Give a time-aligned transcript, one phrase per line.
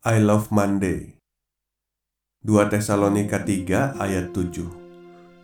[0.00, 1.20] I love Monday.
[2.40, 4.64] 2 Tesalonika 3 ayat 7.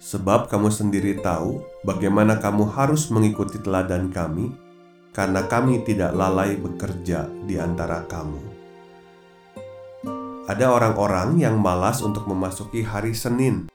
[0.00, 4.48] Sebab kamu sendiri tahu bagaimana kamu harus mengikuti teladan kami
[5.12, 8.40] karena kami tidak lalai bekerja di antara kamu.
[10.48, 13.68] Ada orang-orang yang malas untuk memasuki hari Senin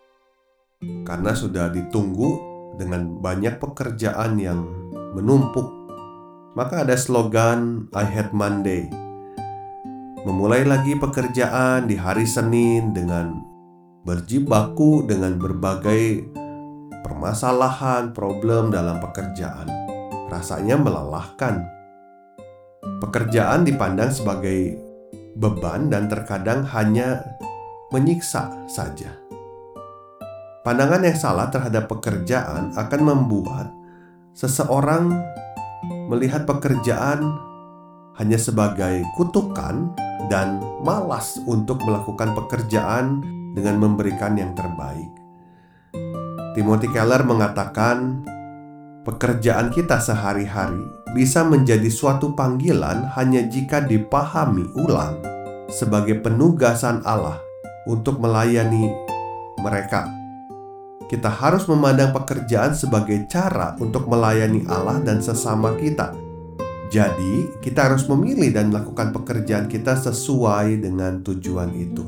[0.81, 2.41] karena sudah ditunggu
[2.81, 4.65] dengan banyak pekerjaan yang
[5.13, 5.69] menumpuk.
[6.57, 9.00] Maka ada slogan I hate Monday
[10.21, 13.41] memulai lagi pekerjaan di hari Senin dengan
[14.05, 16.29] berjibaku dengan berbagai
[17.01, 19.65] permasalahan, problem dalam pekerjaan.
[20.29, 21.65] Rasanya melelahkan.
[23.01, 24.77] Pekerjaan dipandang sebagai
[25.33, 27.25] beban dan terkadang hanya
[27.89, 29.17] menyiksa saja.
[30.61, 33.73] Pandangan yang salah terhadap pekerjaan akan membuat
[34.37, 35.09] seseorang
[36.05, 37.25] melihat pekerjaan
[38.21, 39.89] hanya sebagai kutukan
[40.31, 43.19] dan malas untuk melakukan pekerjaan
[43.51, 45.11] dengan memberikan yang terbaik.
[46.55, 48.23] Timothy Keller mengatakan,
[49.03, 50.79] pekerjaan kita sehari-hari
[51.11, 55.19] bisa menjadi suatu panggilan hanya jika dipahami ulang
[55.67, 57.35] sebagai penugasan Allah
[57.83, 58.87] untuk melayani
[59.59, 60.07] mereka.
[61.11, 66.15] Kita harus memandang pekerjaan sebagai cara untuk melayani Allah dan sesama kita
[66.91, 72.03] jadi, kita harus memilih dan melakukan pekerjaan kita sesuai dengan tujuan itu.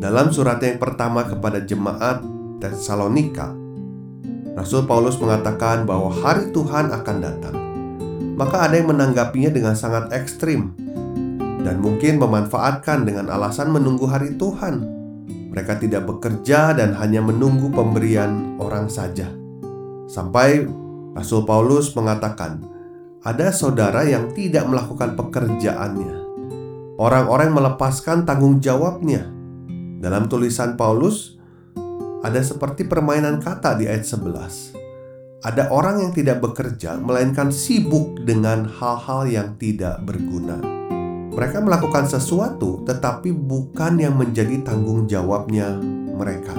[0.00, 2.24] Dalam surat yang pertama kepada jemaat
[2.56, 3.52] Tesalonika,
[4.56, 7.56] Rasul Paulus mengatakan bahwa hari Tuhan akan datang.
[8.40, 10.72] Maka ada yang menanggapinya dengan sangat ekstrim
[11.68, 14.80] dan mungkin memanfaatkan dengan alasan menunggu hari Tuhan.
[15.52, 19.28] Mereka tidak bekerja dan hanya menunggu pemberian orang saja.
[20.08, 20.64] Sampai
[21.12, 22.75] Rasul Paulus mengatakan,
[23.26, 26.14] ada saudara yang tidak melakukan pekerjaannya.
[26.94, 29.26] Orang-orang melepaskan tanggung jawabnya.
[29.98, 31.34] Dalam tulisan Paulus,
[32.22, 35.42] ada seperti permainan kata di ayat 11.
[35.42, 40.62] Ada orang yang tidak bekerja, melainkan sibuk dengan hal-hal yang tidak berguna.
[41.34, 45.74] Mereka melakukan sesuatu, tetapi bukan yang menjadi tanggung jawabnya
[46.14, 46.54] mereka.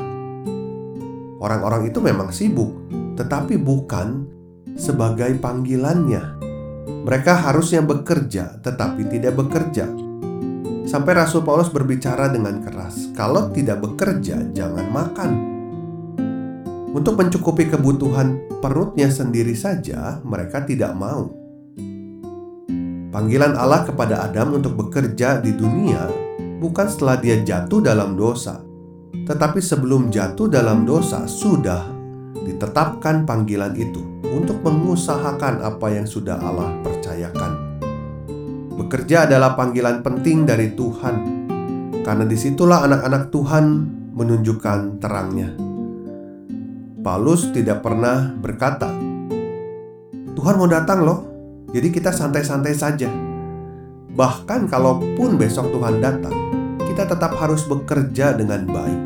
[1.39, 2.75] Orang-orang itu memang sibuk,
[3.16, 4.27] tetapi bukan
[4.75, 6.37] sebagai panggilannya.
[7.07, 9.88] Mereka harusnya bekerja, tetapi tidak bekerja.
[10.84, 15.31] Sampai Rasul Paulus berbicara dengan keras, "Kalau tidak bekerja, jangan makan."
[16.91, 21.31] Untuk mencukupi kebutuhan perutnya sendiri saja, mereka tidak mau.
[23.07, 26.12] Panggilan Allah kepada Adam untuk bekerja di dunia
[26.59, 28.59] bukan setelah dia jatuh dalam dosa,
[29.24, 31.97] tetapi sebelum jatuh dalam dosa sudah
[32.46, 37.80] ditetapkan panggilan itu untuk mengusahakan apa yang sudah Allah percayakan.
[38.78, 41.16] Bekerja adalah panggilan penting dari Tuhan,
[42.06, 43.66] karena di situlah anak-anak Tuhan
[44.14, 45.50] menunjukkan terangnya.
[47.02, 48.94] Paulus tidak pernah berkata,
[50.38, 51.19] "Tuhan mau datang, loh,
[51.74, 53.09] jadi kita santai-santai saja."
[54.14, 56.34] Bahkan, kalaupun besok Tuhan datang,
[56.86, 59.02] kita tetap harus bekerja dengan baik,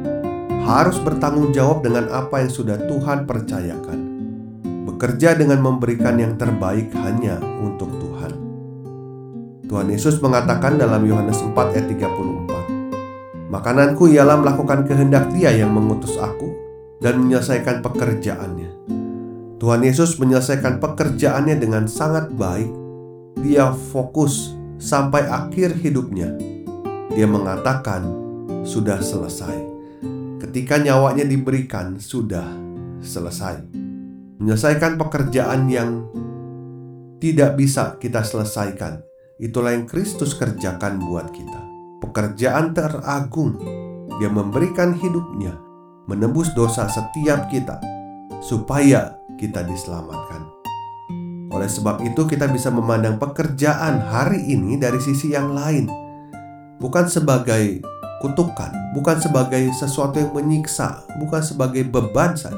[0.66, 4.12] harus bertanggung jawab dengan apa yang sudah Tuhan percayakan
[5.02, 8.38] bekerja dengan memberikan yang terbaik hanya untuk Tuhan.
[9.66, 16.22] Tuhan Yesus mengatakan dalam Yohanes 4 ayat 34, Makananku ialah melakukan kehendak dia yang mengutus
[16.22, 16.54] aku
[17.02, 18.70] dan menyelesaikan pekerjaannya.
[19.58, 22.70] Tuhan Yesus menyelesaikan pekerjaannya dengan sangat baik.
[23.42, 26.30] Dia fokus sampai akhir hidupnya.
[27.10, 28.06] Dia mengatakan,
[28.62, 29.71] "Sudah selesai."
[30.42, 32.50] Ketika nyawanya diberikan, sudah
[32.98, 33.62] selesai
[34.42, 36.10] menyelesaikan pekerjaan yang
[37.22, 39.06] tidak bisa kita selesaikan.
[39.38, 41.62] Itulah yang Kristus kerjakan buat kita.
[42.02, 43.62] Pekerjaan teragung.
[44.18, 45.54] Dia memberikan hidupnya,
[46.10, 47.78] menebus dosa setiap kita,
[48.42, 50.42] supaya kita diselamatkan.
[51.54, 55.86] Oleh sebab itu, kita bisa memandang pekerjaan hari ini dari sisi yang lain,
[56.82, 57.86] bukan sebagai
[58.22, 62.56] kutukan, bukan sebagai sesuatu yang menyiksa, bukan sebagai beban saja,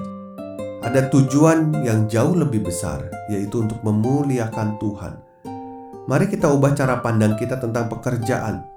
[0.84, 5.16] ada tujuan yang jauh lebih besar, yaitu untuk memuliakan Tuhan.
[6.04, 8.68] Mari kita ubah cara pandang kita tentang pekerjaan.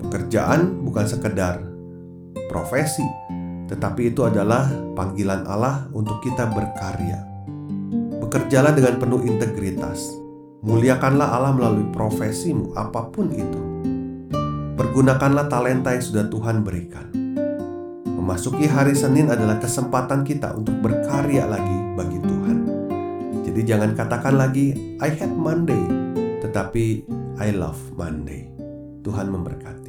[0.00, 1.60] Pekerjaan bukan sekedar
[2.48, 3.04] profesi,
[3.68, 7.20] tetapi itu adalah panggilan Allah untuk kita berkarya.
[8.24, 10.16] Bekerjalah dengan penuh integritas.
[10.64, 13.69] Muliakanlah Allah melalui profesimu, apa pun itu.
[14.80, 17.12] Pergunakanlah talenta yang sudah Tuhan berikan.
[18.08, 22.58] Memasuki hari Senin adalah kesempatan kita untuk berkarya lagi bagi Tuhan.
[23.44, 25.84] Jadi jangan katakan lagi I hate Monday,
[26.40, 27.04] tetapi
[27.36, 28.48] I love Monday.
[29.04, 29.79] Tuhan memberkati.